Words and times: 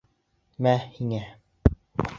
Мә 0.67 0.73
һиңә! 0.97 1.21